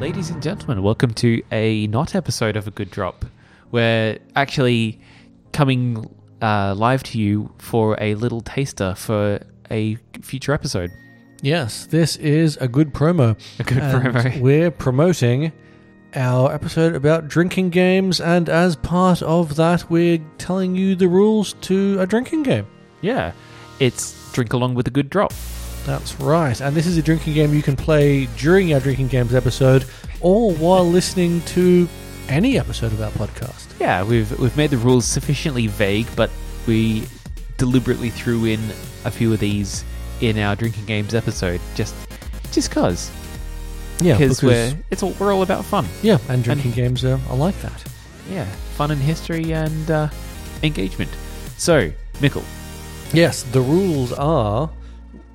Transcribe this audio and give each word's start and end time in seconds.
Ladies 0.00 0.30
and 0.30 0.42
gentlemen, 0.42 0.82
welcome 0.82 1.12
to 1.14 1.42
a 1.52 1.86
not 1.88 2.14
episode 2.14 2.56
of 2.56 2.66
A 2.66 2.70
Good 2.70 2.90
Drop. 2.90 3.26
We're 3.70 4.18
actually 4.34 4.98
coming 5.52 6.08
uh, 6.40 6.74
live 6.74 7.02
to 7.02 7.18
you 7.18 7.52
for 7.58 7.98
a 8.00 8.14
little 8.14 8.40
taster 8.40 8.94
for 8.94 9.40
a 9.70 9.96
future 10.22 10.54
episode. 10.54 10.90
Yes, 11.42 11.84
this 11.84 12.16
is 12.16 12.56
a 12.62 12.66
good 12.66 12.94
promo. 12.94 13.38
A 13.58 13.62
good 13.62 13.76
And 13.76 14.06
promo. 14.06 14.40
We're 14.40 14.70
promoting 14.70 15.52
our 16.14 16.50
episode 16.50 16.94
about 16.94 17.28
drinking 17.28 17.68
games, 17.68 18.22
and 18.22 18.48
as 18.48 18.76
part 18.76 19.20
of 19.20 19.56
that, 19.56 19.90
we're 19.90 20.18
telling 20.38 20.74
you 20.74 20.96
the 20.96 21.08
rules 21.08 21.52
to 21.60 22.00
a 22.00 22.06
drinking 22.06 22.44
game. 22.44 22.66
Yeah, 23.02 23.32
it's 23.78 24.32
Drink 24.32 24.54
Along 24.54 24.74
with 24.74 24.88
a 24.88 24.90
Good 24.90 25.10
Drop. 25.10 25.34
That's 25.90 26.20
right. 26.20 26.60
And 26.60 26.76
this 26.76 26.86
is 26.86 26.96
a 26.98 27.02
drinking 27.02 27.34
game 27.34 27.52
you 27.52 27.64
can 27.64 27.74
play 27.74 28.26
during 28.38 28.72
our 28.72 28.78
drinking 28.78 29.08
games 29.08 29.34
episode 29.34 29.84
or 30.20 30.52
while 30.52 30.88
listening 30.88 31.40
to 31.46 31.88
any 32.28 32.60
episode 32.60 32.92
of 32.92 33.02
our 33.02 33.10
podcast. 33.10 33.66
Yeah, 33.80 34.04
we've 34.04 34.38
we've 34.38 34.56
made 34.56 34.70
the 34.70 34.76
rules 34.76 35.04
sufficiently 35.04 35.66
vague, 35.66 36.06
but 36.14 36.30
we 36.68 37.08
deliberately 37.58 38.08
threw 38.08 38.44
in 38.44 38.60
a 39.04 39.10
few 39.10 39.32
of 39.32 39.40
these 39.40 39.84
in 40.20 40.38
our 40.38 40.54
drinking 40.54 40.86
games 40.86 41.12
episode, 41.12 41.60
just 41.74 41.96
just 42.52 42.70
cause. 42.70 43.10
Yeah, 44.00 44.16
because 44.16 44.44
we're 44.44 44.72
it's 44.92 45.02
all 45.02 45.12
we're 45.18 45.34
all 45.34 45.42
about 45.42 45.64
fun. 45.64 45.86
yeah, 46.02 46.18
and 46.28 46.44
drinking 46.44 46.70
games 46.70 47.04
are, 47.04 47.18
are 47.30 47.36
like 47.36 47.60
that. 47.62 47.84
Yeah, 48.30 48.44
fun 48.76 48.92
and 48.92 49.00
history 49.02 49.52
and 49.52 49.90
uh, 49.90 50.08
engagement. 50.62 51.10
So, 51.56 51.90
Mickle, 52.20 52.44
Yes, 53.12 53.42
the 53.42 53.60
rules 53.60 54.12
are 54.12 54.70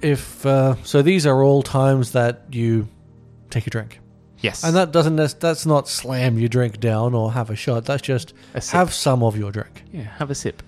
if 0.06 0.46
uh, 0.46 0.76
so. 0.84 1.02
These 1.02 1.26
are 1.26 1.44
all 1.44 1.64
times 1.64 2.12
that 2.12 2.44
you 2.52 2.88
take 3.50 3.68
a 3.68 3.70
drink, 3.70 4.00
yes, 4.40 4.64
and 4.64 4.76
that 4.76 4.92
doesn't 4.92 5.16
that's 5.40 5.66
not 5.66 5.88
slam 5.88 6.38
your 6.38 6.50
drink 6.50 6.80
down 6.80 7.14
or 7.16 7.32
have 7.32 7.50
a 7.50 7.56
shot. 7.56 7.86
That's 7.86 8.02
just 8.02 8.34
have 8.72 8.94
some 8.94 9.24
of 9.24 9.38
your 9.38 9.52
drink. 9.52 9.84
yeah, 9.92 10.04
have 10.20 10.30
a 10.32 10.36
sip. 10.36 10.62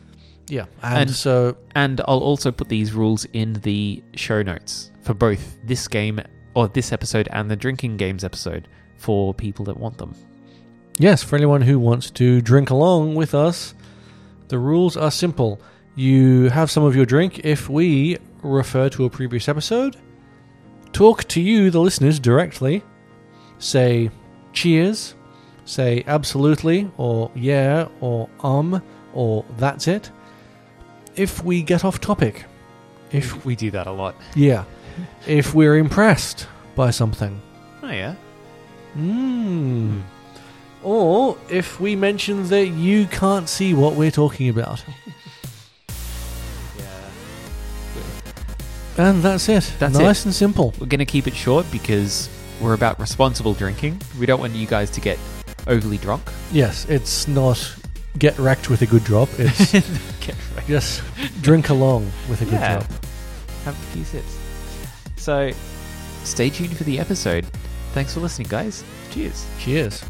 Yeah, 0.49 0.65
and, 0.81 0.97
And- 1.01 1.11
so 1.11 1.57
And 1.75 1.99
I'll 2.07 2.19
also 2.19 2.51
put 2.51 2.69
these 2.69 2.93
rules 2.93 3.25
in 3.33 3.53
the 3.63 4.01
show 4.15 4.41
notes 4.41 4.91
for 5.03 5.13
both 5.13 5.57
this 5.65 5.87
game 5.89 6.21
or 6.53 6.69
this 6.69 6.91
episode 6.93 7.27
and 7.31 7.51
the 7.51 7.55
drinking 7.57 7.97
games 7.97 8.23
episode 8.23 8.67
for 8.97 9.33
people 9.33 9.65
that 9.65 9.77
want 9.77 9.97
them. 9.97 10.13
yes, 10.99 11.21
for 11.21 11.35
anyone 11.35 11.61
who 11.61 11.77
wants 11.77 12.09
to 12.11 12.41
drink 12.41 12.69
along 12.69 13.13
with 13.15 13.35
us, 13.35 13.75
the 14.47 14.57
rules 14.57 14.95
are 14.95 15.11
simple. 15.11 15.59
You 15.95 16.49
have 16.49 16.71
some 16.71 16.83
of 16.85 16.95
your 16.95 17.05
drink 17.05 17.41
if 17.43 17.69
we 17.69 18.17
refer 18.41 18.89
to 18.89 19.05
a 19.05 19.09
previous 19.09 19.47
episode, 19.49 19.97
talk 20.93 21.23
to 21.29 21.41
you, 21.41 21.69
the 21.71 21.79
listeners, 21.81 22.19
directly, 22.19 22.83
say 23.59 24.09
cheers, 24.53 25.15
say 25.65 26.03
absolutely, 26.07 26.89
or 26.97 27.31
yeah, 27.35 27.87
or 28.01 28.29
um, 28.43 28.81
or 29.13 29.45
that's 29.57 29.87
it. 29.87 30.11
If 31.15 31.43
we 31.43 31.61
get 31.63 31.83
off 31.83 31.99
topic, 31.99 32.45
if 33.11 33.43
we 33.45 33.55
do 33.55 33.71
that 33.71 33.87
a 33.87 33.91
lot. 33.91 34.15
yeah, 34.35 34.63
if 35.25 35.53
we're 35.55 35.77
impressed 35.77 36.47
by 36.75 36.91
something, 36.91 37.41
Oh 37.81 37.89
yeah. 37.89 38.15
mm. 38.95 40.01
or 40.83 41.37
if 41.49 41.79
we 41.79 41.95
mention 41.95 42.47
that 42.49 42.67
you 42.67 43.05
can't 43.07 43.49
see 43.49 43.73
what 43.73 43.95
we're 43.95 44.11
talking 44.11 44.49
about, 44.49 44.83
and 48.97 49.21
that's 49.21 49.47
it. 49.49 49.71
That's 49.79 49.97
nice 49.97 50.25
and 50.25 50.33
simple. 50.33 50.73
We're 50.79 50.87
going 50.87 50.99
to 50.99 51.05
keep 51.05 51.27
it 51.27 51.35
short 51.35 51.65
because 51.71 52.29
we're 52.61 52.73
about 52.73 52.99
responsible 52.99 53.53
drinking. 53.53 54.01
We 54.19 54.25
don't 54.25 54.39
want 54.39 54.53
you 54.53 54.65
guys 54.67 54.89
to 54.91 55.01
get 55.01 55.19
overly 55.67 55.97
drunk. 55.97 56.23
Yes, 56.51 56.85
it's 56.89 57.27
not 57.27 57.75
get 58.17 58.37
wrecked 58.39 58.69
with 58.69 58.81
a 58.81 58.85
good 58.87 59.03
drop. 59.03 59.29
It's 59.39 60.67
just 60.67 61.01
drink 61.41 61.69
along 61.69 62.11
with 62.29 62.41
a 62.41 62.45
good 62.45 62.55
Yeah. 62.55 62.79
drop. 62.79 62.91
Have 63.65 63.75
a 63.75 63.85
few 63.93 64.03
sips. 64.03 64.37
So, 65.15 65.51
stay 66.23 66.49
tuned 66.49 66.75
for 66.75 66.83
the 66.83 66.99
episode. 66.99 67.45
Thanks 67.93 68.13
for 68.13 68.19
listening, 68.19 68.47
guys. 68.49 68.83
Cheers. 69.11 69.45
Cheers. 69.59 70.03